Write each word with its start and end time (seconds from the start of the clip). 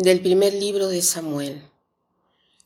Del 0.00 0.22
primer 0.22 0.54
libro 0.54 0.88
de 0.88 1.02
Samuel. 1.02 1.62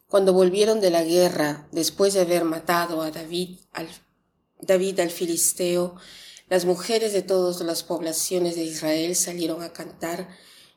Cuando 0.06 0.32
volvieron 0.32 0.80
de 0.80 0.90
la 0.90 1.02
guerra, 1.02 1.66
después 1.72 2.14
de 2.14 2.20
haber 2.20 2.44
matado 2.44 3.02
a 3.02 3.10
David 3.10 3.58
al, 3.72 5.10
filisteo, 5.10 5.96
las 6.48 6.64
mujeres 6.64 7.12
de 7.12 7.22
todas 7.22 7.60
las 7.62 7.82
poblaciones 7.82 8.54
de 8.54 8.62
Israel 8.62 9.16
salieron 9.16 9.64
a 9.64 9.72
cantar 9.72 10.28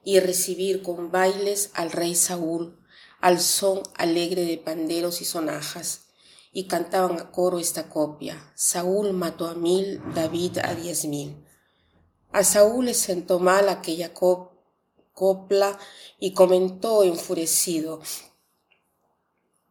y 0.04 0.20
recibir 0.20 0.82
con 0.82 1.12
bailes 1.12 1.70
al 1.76 1.92
rey 1.92 2.16
Saúl, 2.16 2.76
al 3.22 3.40
son 3.40 3.84
alegre 3.94 4.42
de 4.42 4.58
panderos 4.58 5.22
y 5.22 5.26
sonajas, 5.26 6.06
y 6.52 6.64
cantaban 6.64 7.20
a 7.20 7.30
coro 7.30 7.60
esta 7.60 7.88
copia. 7.88 8.52
Saúl 8.56 9.14
mató 9.14 9.46
a 9.46 9.54
mil, 9.54 10.02
David 10.16 10.58
a 10.64 10.74
diez 10.74 11.06
mil. 11.06 11.38
A 12.32 12.44
Saúl 12.44 12.86
le 12.86 12.96
sentó 12.96 13.38
mal 13.38 13.70
aquella 13.70 14.12
copia 14.12 14.57
copla 15.18 15.80
y 16.20 16.34
comentó 16.34 17.04
enfurecido, 17.04 18.02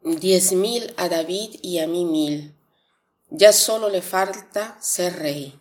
diez 0.02 0.50
mil 0.50 0.92
a 0.96 1.09
David 1.09 1.60
y 1.62 1.78
a 1.78 1.87
mí 1.87 2.04
mil. 2.04 2.56
Ya 3.30 3.52
solo 3.52 3.88
le 3.88 4.02
falta 4.02 4.77
ser 4.80 5.20
rey. 5.20 5.60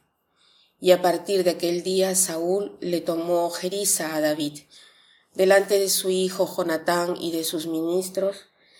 Y 0.79 0.89
a 0.89 1.03
partir 1.03 1.43
de 1.43 1.51
aquel 1.51 1.83
día 1.83 2.15
Saúl 2.15 2.77
le 2.81 2.99
tomó 2.99 3.45
ojeriza 3.45 4.15
a 4.15 4.21
David. 4.21 4.63
Delante 5.35 5.77
de 5.77 5.89
su 5.89 6.09
hijo 6.09 6.51
Jonatán 6.51 7.15
y 7.19 7.31
de 7.31 7.43
sus 7.43 7.67
ministros, 7.67 8.37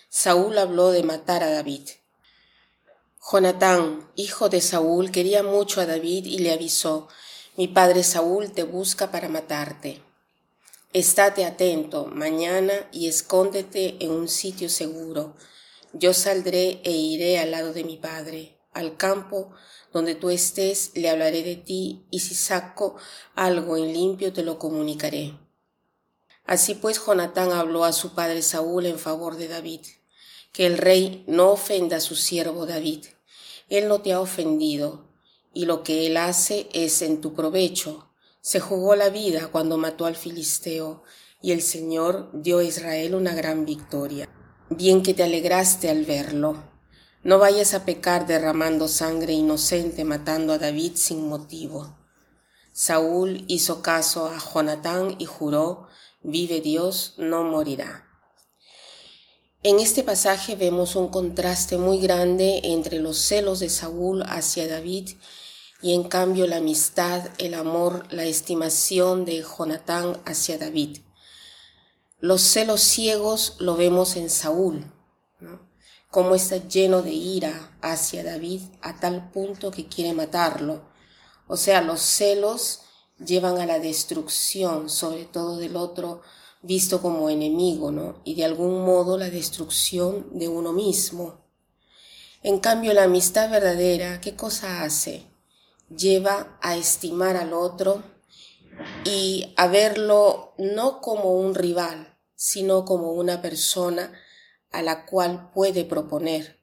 Saúl 0.09 0.57
habló 0.57 0.89
de 0.89 1.03
matar 1.03 1.43
a 1.43 1.51
David. 1.51 1.87
Jonatán, 3.31 4.09
hijo 4.15 4.49
de 4.49 4.61
Saúl, 4.61 5.11
quería 5.11 5.43
mucho 5.43 5.81
a 5.81 5.85
David 5.85 6.25
y 6.25 6.39
le 6.39 6.51
avisó, 6.51 7.09
mi 7.57 7.67
padre 7.67 8.03
Saúl 8.03 8.51
te 8.51 8.63
busca 8.63 9.11
para 9.11 9.29
matarte. 9.29 10.01
Estate 10.95 11.43
atento 11.43 12.05
mañana 12.05 12.71
y 12.93 13.09
escóndete 13.09 13.97
en 13.99 14.11
un 14.11 14.29
sitio 14.29 14.69
seguro. 14.69 15.35
Yo 15.91 16.13
saldré 16.13 16.79
e 16.85 16.91
iré 16.91 17.37
al 17.37 17.51
lado 17.51 17.73
de 17.73 17.83
mi 17.83 17.97
padre, 17.97 18.61
al 18.71 18.95
campo 18.95 19.51
donde 19.91 20.15
tú 20.15 20.29
estés, 20.29 20.91
le 20.95 21.09
hablaré 21.09 21.43
de 21.43 21.57
ti, 21.57 22.05
y 22.11 22.19
si 22.19 22.33
saco 22.33 22.95
algo 23.35 23.75
en 23.75 23.91
limpio 23.91 24.31
te 24.31 24.41
lo 24.41 24.57
comunicaré. 24.57 25.37
Así 26.45 26.75
pues 26.75 26.97
Jonatán 27.05 27.51
habló 27.51 27.83
a 27.83 27.91
su 27.91 28.15
padre 28.15 28.41
Saúl 28.41 28.85
en 28.85 28.97
favor 28.97 29.35
de 29.35 29.49
David, 29.49 29.81
que 30.53 30.65
el 30.65 30.77
rey 30.77 31.25
no 31.27 31.51
ofenda 31.51 31.97
a 31.97 31.99
su 31.99 32.15
siervo 32.15 32.65
David. 32.65 33.03
Él 33.67 33.89
no 33.89 33.99
te 34.01 34.13
ha 34.13 34.21
ofendido, 34.21 35.09
y 35.53 35.65
lo 35.65 35.83
que 35.83 36.07
él 36.07 36.15
hace 36.15 36.69
es 36.71 37.01
en 37.01 37.19
tu 37.19 37.33
provecho, 37.33 38.14
se 38.45 38.59
jugó 38.59 38.95
la 38.95 39.09
vida 39.09 39.47
cuando 39.47 39.79
mató 39.79 40.05
al 40.05 40.15
filisteo, 40.15 41.01
y 41.41 41.51
el 41.51 41.63
Señor 41.63 42.29
dio 42.31 42.59
a 42.59 42.63
Israel 42.63 43.15
una 43.15 43.33
gran 43.33 43.65
victoria. 43.65 44.29
Bien 44.69 45.01
que 45.01 45.15
te 45.15 45.23
alegraste 45.23 45.89
al 45.89 46.05
verlo. 46.05 46.63
No 47.23 47.39
vayas 47.39 47.73
a 47.73 47.85
pecar 47.85 48.27
derramando 48.27 48.87
sangre 48.87 49.33
inocente 49.33 50.03
matando 50.03 50.53
a 50.53 50.59
David 50.59 50.91
sin 50.93 51.27
motivo. 51.27 51.97
Saúl 52.71 53.45
hizo 53.47 53.81
caso 53.81 54.27
a 54.27 54.37
Jonatán 54.37 55.15
y 55.17 55.25
juró, 55.25 55.87
vive 56.21 56.61
Dios, 56.61 57.15
no 57.17 57.43
morirá. 57.43 58.05
En 59.63 59.79
este 59.79 60.03
pasaje 60.03 60.55
vemos 60.55 60.95
un 60.95 61.07
contraste 61.07 61.79
muy 61.79 61.99
grande 61.99 62.61
entre 62.63 62.99
los 62.99 63.17
celos 63.17 63.59
de 63.59 63.69
Saúl 63.69 64.21
hacia 64.27 64.67
David 64.67 65.17
y 65.81 65.93
en 65.93 66.03
cambio 66.03 66.47
la 66.47 66.57
amistad, 66.57 67.29
el 67.37 67.53
amor, 67.53 68.05
la 68.11 68.23
estimación 68.23 69.25
de 69.25 69.43
Jonatán 69.43 70.21
hacia 70.25 70.57
David. 70.57 70.99
Los 72.19 72.41
celos 72.41 72.81
ciegos 72.81 73.55
lo 73.59 73.75
vemos 73.75 74.15
en 74.15 74.29
Saúl, 74.29 74.91
cómo 76.09 76.33
está 76.33 76.57
lleno 76.57 77.01
de 77.01 77.11
ira 77.11 77.77
hacia 77.81 78.23
David 78.23 78.61
a 78.81 78.99
tal 78.99 79.31
punto 79.31 79.69
que 79.69 79.87
quiere 79.87 80.13
matarlo. 80.13 80.81
O 81.47 81.57
sea, 81.57 81.81
los 81.81 82.01
celos 82.01 82.81
llevan 83.23 83.59
a 83.59 83.65
la 83.65 83.79
destrucción, 83.79 84.89
sobre 84.89 85.25
todo 85.25 85.57
del 85.57 85.75
otro 85.75 86.21
visto 86.61 87.01
como 87.01 87.29
enemigo, 87.29 87.91
¿no? 87.91 88.21
Y 88.23 88.35
de 88.35 88.45
algún 88.45 88.83
modo 88.85 89.17
la 89.17 89.29
destrucción 89.29 90.27
de 90.31 90.47
uno 90.47 90.73
mismo. 90.73 91.45
En 92.41 92.59
cambio, 92.59 92.93
la 92.93 93.03
amistad 93.03 93.51
verdadera, 93.51 94.19
¿qué 94.21 94.35
cosa 94.35 94.83
hace? 94.83 95.34
Lleva 95.89 96.57
a 96.61 96.75
estimar 96.75 97.37
al 97.37 97.53
otro 97.53 98.03
y 99.03 99.53
a 99.55 99.67
verlo 99.67 100.53
no 100.57 101.01
como 101.01 101.33
un 101.33 101.55
rival, 101.55 102.17
sino 102.35 102.85
como 102.85 103.13
una 103.13 103.41
persona 103.41 104.13
a 104.71 104.81
la 104.81 105.05
cual 105.05 105.51
puede 105.53 105.85
proponer. 105.85 106.59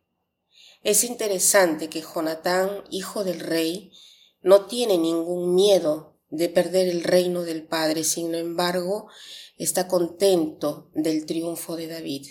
Es 0.83 1.05
interesante 1.05 1.89
que 1.89 2.03
Jonatán, 2.03 2.85
hijo 2.91 3.25
del 3.25 3.41
rey, 3.41 3.93
no 4.43 4.67
tiene 4.67 4.99
ningún 4.99 5.55
miedo 5.55 6.19
de 6.29 6.49
perder 6.49 6.89
el 6.89 7.05
reino 7.05 7.43
del 7.43 7.63
Padre, 7.63 8.05
sin 8.05 8.35
embargo, 8.35 9.09
está 9.57 9.87
contento 9.87 10.91
del 10.95 11.25
triunfo 11.27 11.77
de 11.77 11.87
David. 11.87 12.27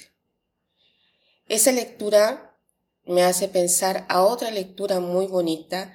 Esa 1.47 1.72
lectura 1.72 2.58
me 3.06 3.23
hace 3.23 3.47
pensar 3.47 4.06
a 4.09 4.23
otra 4.23 4.52
lectura 4.52 5.00
muy 5.00 5.28
bonita 5.28 5.94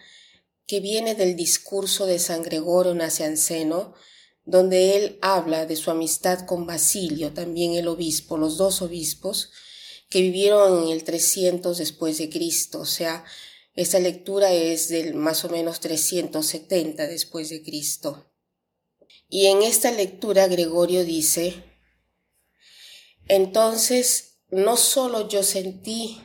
que 0.66 0.80
viene 0.80 1.14
del 1.14 1.36
discurso 1.36 2.06
de 2.06 2.18
San 2.18 2.42
Gregorio 2.42 2.94
Nacianceno, 2.94 3.94
donde 4.44 4.96
él 4.96 5.18
habla 5.22 5.66
de 5.66 5.76
su 5.76 5.90
amistad 5.90 6.46
con 6.46 6.66
Basilio, 6.66 7.32
también 7.32 7.74
el 7.74 7.88
obispo, 7.88 8.36
los 8.36 8.56
dos 8.56 8.82
obispos, 8.82 9.50
que 10.08 10.20
vivieron 10.20 10.84
en 10.84 10.90
el 10.90 11.04
300 11.04 11.78
después 11.78 12.18
de 12.18 12.30
Cristo, 12.30 12.80
o 12.80 12.86
sea, 12.86 13.24
esta 13.74 13.98
lectura 13.98 14.52
es 14.52 14.88
del 14.88 15.14
más 15.14 15.44
o 15.44 15.50
menos 15.50 15.80
370 15.80 17.06
después 17.06 17.50
de 17.50 17.62
Cristo. 17.62 18.32
Y 19.28 19.46
en 19.46 19.62
esta 19.62 19.90
lectura 19.90 20.46
Gregorio 20.46 21.04
dice, 21.04 21.62
entonces 23.28 24.38
no 24.48 24.76
solo 24.76 25.28
yo 25.28 25.42
sentí 25.42 26.22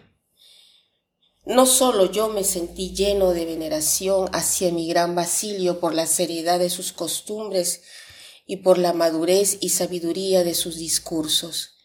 no 1.45 1.65
solo 1.65 2.05
yo 2.11 2.29
me 2.29 2.43
sentí 2.43 2.93
lleno 2.93 3.31
de 3.31 3.45
veneración 3.45 4.29
hacia 4.33 4.71
mi 4.71 4.87
gran 4.87 5.15
Basilio 5.15 5.79
por 5.79 5.93
la 5.93 6.05
seriedad 6.05 6.59
de 6.59 6.69
sus 6.69 6.93
costumbres 6.93 7.81
y 8.45 8.57
por 8.57 8.77
la 8.77 8.93
madurez 8.93 9.57
y 9.61 9.69
sabiduría 9.69 10.43
de 10.43 10.53
sus 10.53 10.75
discursos, 10.75 11.75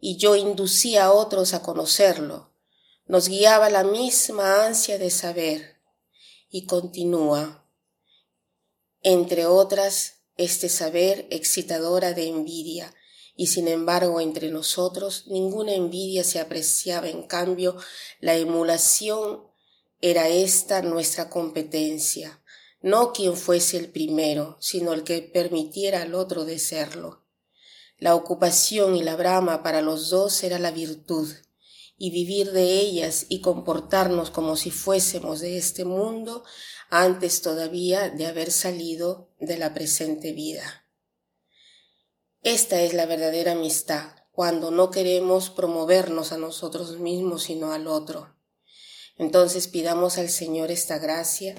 y 0.00 0.16
yo 0.16 0.36
inducía 0.36 1.06
a 1.06 1.12
otros 1.12 1.54
a 1.54 1.62
conocerlo. 1.62 2.52
Nos 3.06 3.28
guiaba 3.28 3.68
la 3.68 3.84
misma 3.84 4.64
ansia 4.64 4.98
de 4.98 5.10
saber, 5.10 5.82
y 6.48 6.66
continúa. 6.66 7.68
Entre 9.02 9.44
otras, 9.44 10.14
este 10.36 10.68
saber 10.68 11.26
excitadora 11.30 12.14
de 12.14 12.28
envidia, 12.28 12.94
y 13.36 13.48
sin 13.48 13.68
embargo 13.68 14.20
entre 14.20 14.50
nosotros 14.50 15.24
ninguna 15.26 15.74
envidia 15.74 16.24
se 16.24 16.40
apreciaba, 16.40 17.08
en 17.08 17.24
cambio 17.24 17.76
la 18.20 18.36
emulación 18.36 19.42
era 20.00 20.28
esta 20.28 20.82
nuestra 20.82 21.30
competencia, 21.30 22.42
no 22.82 23.12
quien 23.12 23.36
fuese 23.36 23.78
el 23.78 23.88
primero, 23.88 24.56
sino 24.60 24.92
el 24.92 25.04
que 25.04 25.22
permitiera 25.22 26.02
al 26.02 26.14
otro 26.14 26.44
de 26.44 26.58
serlo. 26.58 27.24
La 27.98 28.14
ocupación 28.14 28.96
y 28.96 29.02
la 29.02 29.16
brama 29.16 29.62
para 29.62 29.80
los 29.80 30.10
dos 30.10 30.42
era 30.42 30.58
la 30.58 30.70
virtud, 30.70 31.32
y 31.96 32.10
vivir 32.10 32.52
de 32.52 32.80
ellas 32.80 33.26
y 33.28 33.40
comportarnos 33.40 34.30
como 34.30 34.56
si 34.56 34.70
fuésemos 34.70 35.40
de 35.40 35.56
este 35.56 35.84
mundo 35.84 36.44
antes 36.90 37.40
todavía 37.40 38.10
de 38.10 38.26
haber 38.26 38.50
salido 38.50 39.30
de 39.40 39.56
la 39.56 39.72
presente 39.74 40.32
vida. 40.32 40.83
Esta 42.44 42.82
es 42.82 42.92
la 42.92 43.06
verdadera 43.06 43.52
amistad, 43.52 44.16
cuando 44.30 44.70
no 44.70 44.90
queremos 44.90 45.48
promovernos 45.48 46.30
a 46.30 46.36
nosotros 46.36 46.98
mismos, 46.98 47.44
sino 47.44 47.72
al 47.72 47.86
otro. 47.86 48.36
Entonces 49.16 49.66
pidamos 49.66 50.18
al 50.18 50.28
Señor 50.28 50.70
esta 50.70 50.98
gracia 50.98 51.54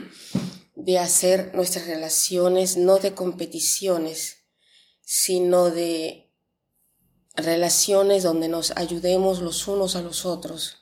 de 0.74 0.98
hacer 0.98 1.54
nuestras 1.54 1.86
relaciones 1.86 2.78
no 2.78 2.96
de 2.96 3.12
competiciones, 3.12 4.46
sino 5.02 5.68
de 5.68 6.32
relaciones 7.36 8.22
donde 8.22 8.48
nos 8.48 8.72
ayudemos 8.76 9.42
los 9.42 9.68
unos 9.68 9.96
a 9.96 10.00
los 10.00 10.24
otros. 10.24 10.78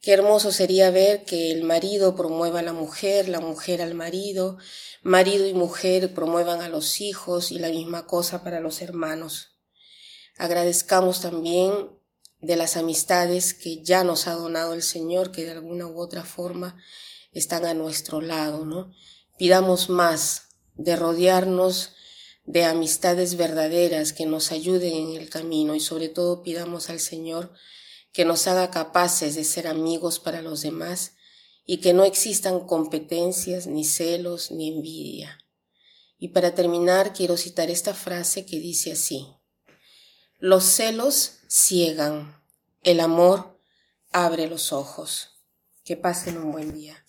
Qué 0.00 0.12
hermoso 0.12 0.52
sería 0.52 0.90
ver 0.90 1.24
que 1.24 1.50
el 1.50 1.64
marido 1.64 2.14
promueva 2.14 2.60
a 2.60 2.62
la 2.62 2.72
mujer, 2.72 3.28
la 3.28 3.40
mujer 3.40 3.82
al 3.82 3.94
marido, 3.94 4.56
marido 5.02 5.46
y 5.46 5.54
mujer 5.54 6.14
promuevan 6.14 6.62
a 6.62 6.68
los 6.68 7.00
hijos 7.00 7.50
y 7.50 7.58
la 7.58 7.68
misma 7.70 8.06
cosa 8.06 8.44
para 8.44 8.60
los 8.60 8.80
hermanos. 8.80 9.58
Agradezcamos 10.36 11.20
también 11.20 11.90
de 12.40 12.54
las 12.54 12.76
amistades 12.76 13.54
que 13.54 13.82
ya 13.82 14.04
nos 14.04 14.28
ha 14.28 14.34
donado 14.34 14.72
el 14.72 14.82
Señor, 14.82 15.32
que 15.32 15.44
de 15.44 15.50
alguna 15.50 15.88
u 15.88 16.00
otra 16.00 16.24
forma 16.24 16.80
están 17.32 17.64
a 17.64 17.74
nuestro 17.74 18.20
lado, 18.20 18.64
¿no? 18.64 18.92
Pidamos 19.36 19.88
más 19.88 20.50
de 20.76 20.94
rodearnos 20.94 21.94
de 22.44 22.64
amistades 22.64 23.36
verdaderas 23.36 24.12
que 24.12 24.26
nos 24.26 24.52
ayuden 24.52 24.94
en 24.94 25.20
el 25.20 25.28
camino 25.28 25.74
y 25.74 25.80
sobre 25.80 26.08
todo 26.08 26.42
pidamos 26.42 26.88
al 26.88 27.00
Señor 27.00 27.52
que 28.12 28.24
nos 28.24 28.46
haga 28.46 28.70
capaces 28.70 29.34
de 29.34 29.44
ser 29.44 29.66
amigos 29.66 30.18
para 30.18 30.42
los 30.42 30.62
demás 30.62 31.12
y 31.64 31.78
que 31.78 31.92
no 31.92 32.04
existan 32.04 32.60
competencias, 32.60 33.66
ni 33.66 33.84
celos, 33.84 34.50
ni 34.50 34.68
envidia. 34.68 35.38
Y 36.18 36.28
para 36.28 36.54
terminar, 36.54 37.12
quiero 37.12 37.36
citar 37.36 37.70
esta 37.70 37.94
frase 37.94 38.46
que 38.46 38.58
dice 38.58 38.92
así, 38.92 39.28
los 40.38 40.64
celos 40.64 41.40
ciegan, 41.48 42.40
el 42.82 43.00
amor 43.00 43.58
abre 44.12 44.48
los 44.48 44.72
ojos. 44.72 45.34
Que 45.84 45.96
pasen 45.96 46.36
un 46.36 46.52
buen 46.52 46.74
día. 46.74 47.02